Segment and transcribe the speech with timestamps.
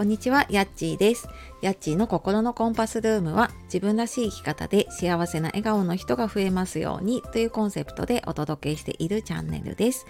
[0.00, 1.28] こんにちは、やっちーです。
[1.60, 10.06] やっちーの心のコンパスルームは自分らしい生き方で幸せな笑顔の人が増えますようにというコンセプトでお届けしているチャンネルです。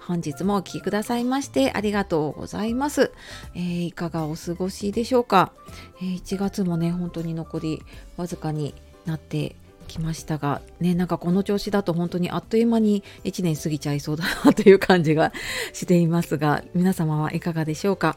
[0.00, 3.12] 本日もお聴きくださいましてありがとうございます。
[3.54, 5.52] えー、いかがお過ごしでしょうか、
[6.00, 7.82] えー、1月もね、本当に残り
[8.16, 8.74] わずかに
[9.04, 9.56] なって
[9.88, 15.34] きましたがねなんかこの調子だと本当にあっという間に1年過ぎちゃいそうだなという感じが
[15.74, 18.16] していますが皆様はいかがでしょうか？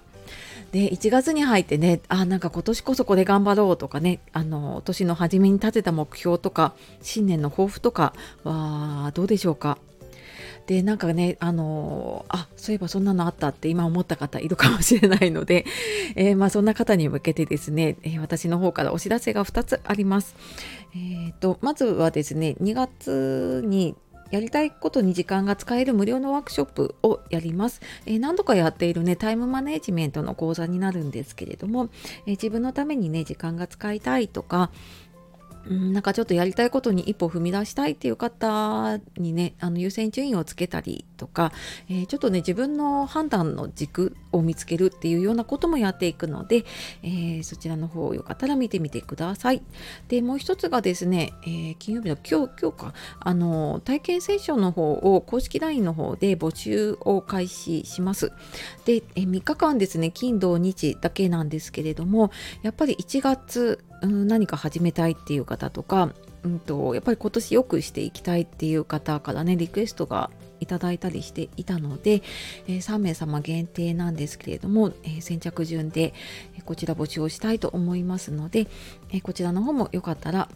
[0.78, 8.14] で1月に入ってねあなんか今年こそこれ頑張ろうとかねあの年の初めに立てた目標とか新年の抱負とか
[8.44, 9.80] はどうでしょうか
[10.68, 15.66] でなんかねあのあそういえばそんなのあったって今思った方いるかもしれないので、
[16.16, 20.36] えー、まあ、そんな方に向けてですね、えー、私の方からお知らせが2つあります。
[20.94, 23.96] えーとまずはですね2月に
[24.32, 27.82] やりたいことに時間が使える無料のワークショップをやります。
[28.06, 31.90] えー、何度かやっているね、タイムマネジメントの講座になるんですけれども、
[32.26, 34.72] えー、自分のためにね、時間が使いたいとか、
[35.70, 41.52] うん、なんかちょっとやりたいことに一歩踏み出したいっていう方にねあの優先順位をつけたりとか、
[41.90, 46.66] えー、ちょっとね自分の判断の軸を見つけるっていうようなこともやっていくので、
[47.04, 49.62] えー、そちらの方よかったら見てみてください。
[50.08, 58.32] でもう一つがですね、えー、金曜日の今日今日かあの体験セッションの方を公式 LINE の方で募集を開始します。
[58.86, 66.14] で、え3日間ですね金土日だけなんですけれどもやっぱり1月うん、何か始めたいっていう方とか、
[66.44, 70.30] うんと、やっぱり今年よくしていきたいっていう方からねリクエストが
[70.60, 72.22] いただいたりしていたので、
[72.68, 76.14] えー、3名様限定なんですけれども、えー、先着順で、
[76.66, 78.68] こちら募集をしたいと思いますので、
[79.12, 80.50] えこちらの方もよかったら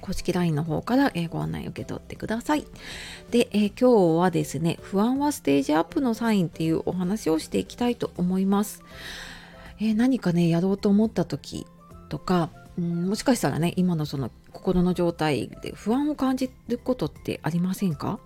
[0.00, 2.64] 公式 LINE の方から、えご案内を受け取ってください。
[3.30, 8.82] で、え今日はですね、不安はステージアップのサインっていうお話をしていきたいと思います。
[9.78, 11.66] え何かね、やろうと思った時
[12.08, 18.18] とか、ん、もしかしたらね今のその心の状態で不安を感じることってありませんか？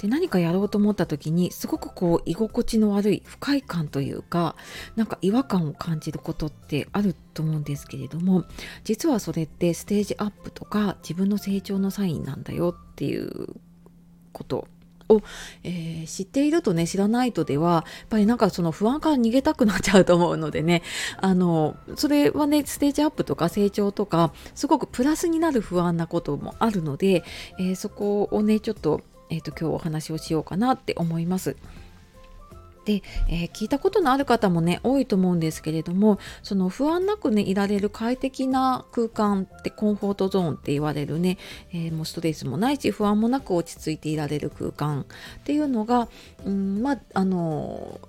[0.00, 4.56] で何かやろうと思った時にすごくこう居心地の悪い不快感というか
[4.96, 8.44] なんか違和感を感じることってあると思うんですけれども
[8.82, 13.54] 実はそれってステージアップとか自分の成長のサインなんだよっていう
[14.32, 14.66] こと
[15.08, 15.22] を、
[15.62, 20.82] えー、知っているとね知らないとではやっぱりなんかその不安から逃げたくなっちゃうと思うのでね
[21.20, 27.24] あのそれはねステージアップとか成長とかすごくプラスになる不安なこともあるので、
[27.58, 31.56] えー、そこをねちょっと,、えーと、と今日お話をしようかなって思います。
[32.84, 41.38] で、えー、聞いたことのある方もね多いと思うんですけれどもその不安なくねいられる快適な空間ってコンフォートゾーンって言われるね、
[41.72, 45.04] えー、もうストレスもないし不安もなく落ち着いていられる空間っ
[45.44, 46.08] ていうのが、
[46.44, 48.00] うん、まああの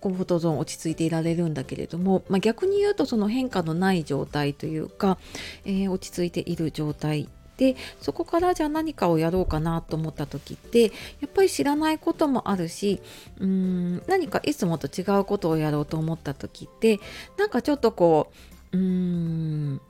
[0.00, 5.16] コンフォートゾーン落ち着いていられるんだけれども、まあ、逆に言うとその変化のない状態というか、
[5.64, 7.26] えー、落ち着いている状態
[7.56, 10.90] でそこからじゃあ何かをやろうかなと思った時ってや
[11.26, 13.00] っぱり知らないこともあるし
[13.38, 16.98] うーん何かいつもと違うことをやろうと思った時って
[17.38, 18.32] なんかちょっとこ
[18.72, 19.80] ううーん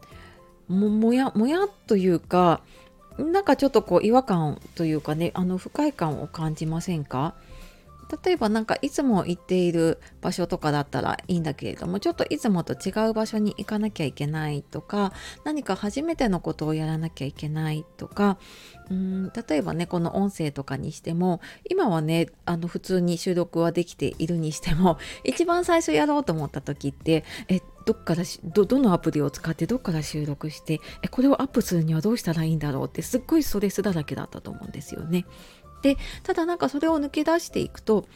[0.68, 2.60] ももやもやというか
[3.18, 7.34] なんかちょっとこう違和感というかねあの不快感を感じませんか？
[8.24, 15.12] 例えば何かいつも行っている場所とかだったらいいんだけれどもちょっといつもと違う場所に行かなきゃいけないとか
[15.44, 18.38] 何か初めてのことをやらなきゃいけないとか
[18.90, 35.26] うん例えばねこの音声とかにしても今はねあの普通に収録はできているにしても 一番最初やろうと思った時ってえどっからどどのアプリを使ってどっから収録してえこれをアップするにはどうしたらいいんだろうってすっごいストレスだらけだったと思うんですよね。
[35.84, 38.06] でただなんかそれを抜け出していくと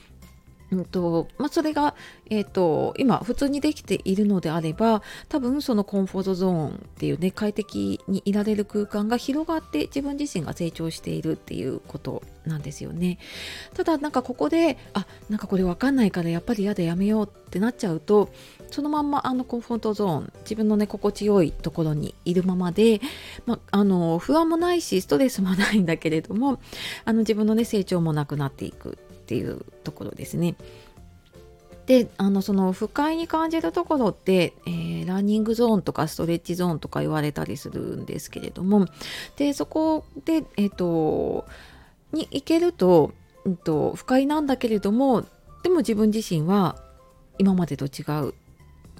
[0.70, 1.94] うんとまあ、それが、
[2.28, 13.18] えーと、今普通にできているのであれば多分そのコンフォートゾーンっていうね快適にいられる空間が広がって自分自身が成長しているっていうことなんですよね。
[13.74, 18.30] ただなんかここであなんかこれ分かんないからやっぱり嫌でやめようってなっちゃうと
[18.70, 23.00] そのまんまあのコンフォートゾーン自分のね心地よいところにいるままで、
[23.46, 26.60] まあの不安もないしストレスもないんだけれども
[27.06, 28.98] あの自分のね成長もなくなっていく
[29.28, 30.54] っていうところですね。
[31.84, 38.86] であのその不快に感じるところって、えー、ランニングゾーンとかストレッチゾーンとか言われたりするんですけれども
[39.36, 41.46] でそこで、えーと、
[42.12, 43.12] に行けると,、
[43.44, 45.24] うんと、と不快なんだけれども
[45.62, 46.76] でも自分自身は
[47.38, 48.34] 今までと違う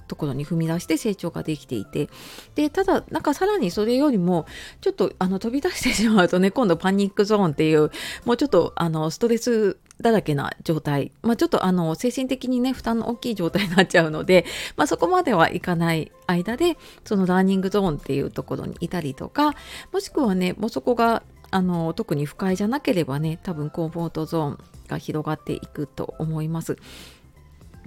[0.09, 2.09] ところに踏み出して成長ができていて
[2.55, 4.47] でただなんかさらにそれよりも
[4.81, 7.91] ちょっとあの飛び出してしまうとね今度パニックゾーンっていう
[8.25, 14.45] もうちょっとあのストレスだらけな状態、まあ、ちょっとあの精神的にね負担の大きい状態になっちゃうので、
[14.77, 19.55] まあ、そこまではいかない間でそのラーニングゾーンっていうところにいたりとか
[19.93, 26.77] もしくはねもうそこがあの特に不快じゃなければね多分コンフォートゾーンが広がっていくと思います。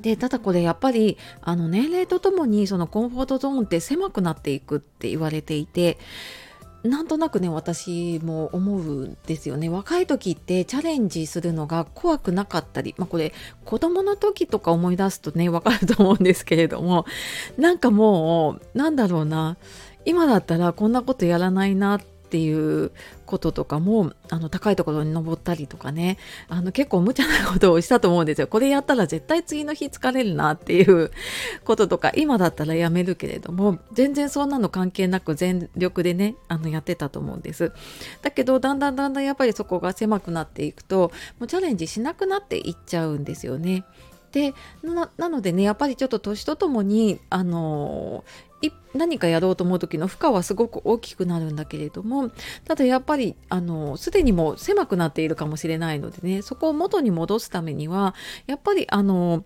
[0.02, 5.98] でただこれやっぱりあの年齢とともにそのコンフォートゾーンって狭くなっていくって言われていて
[6.84, 9.70] なんとなくね私も思うんですよね。
[9.70, 13.34] 若い時ってチャレンジするのが怖くなかったりまあこれ
[13.66, 17.06] 子供の時とか思い出すとねわかると思うんですけれども
[17.58, 19.58] なんかもうなんだろうな。
[20.04, 22.92] 今だったらこんなことやらないなってっていう
[23.26, 26.18] こととかもあの高いところに登ったりとかね
[26.48, 28.48] あの結構無茶なことをしたと思うんですよ。
[28.48, 31.12] これやったら絶対次の日疲れるなっていう
[31.66, 37.74] こととか今だったらやめるけれども全然そんなの関係なく全力でねあのやってたと思うんです。
[38.22, 43.84] だけどだんだんだんだんやっぱりそこが狭くなっていくともうチャレンジしなくなっていっちゃうんですよね。
[44.32, 44.54] で
[45.18, 48.24] なのでねやっぱりちょっと年とともにあの
[48.94, 52.30] 何かやろうと思う時の負荷はすごく大きくなるんだけれども
[52.66, 58.14] ただやっぱりあのすでにもう狭くなっているかもしれないのでねそこを元に戻すためには
[58.48, 59.46] やっぱりあの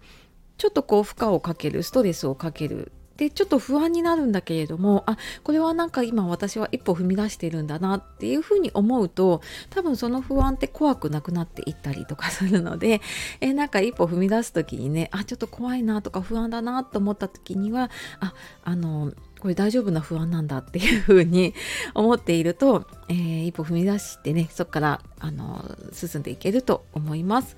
[0.57, 13.01] ちょっとこう負荷をかけるストレスをかけるでちょっと不安になるんだけれどもあこれはなんか今私は一歩踏み出してるんだなっていうふうに思うと多分その不安って怖くなくなっていったりとかするので
[13.39, 17.89] えなんか一歩踏み出す時にねあちょっと怖いなとか不安だなと思った時には
[18.19, 18.33] あ
[18.63, 21.53] あのこれ大丈夫な不安なんだっていうふうに
[21.93, 27.55] 思っていると、えー、一歩踏み出してねそこからあの進んでいけると思います。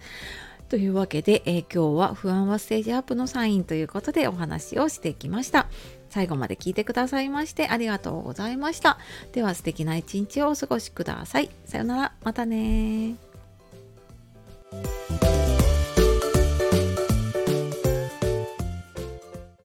[0.69, 5.67] というわけで、えー、今日は不安はステージアップのサインということでお話をしてきました。
[6.09, 8.97] 最後まで聞いてくださいましてありがとうございました。
[9.33, 11.49] では素敵な一日をお過ごしください。
[11.65, 12.13] さようなら。
[12.23, 13.26] またね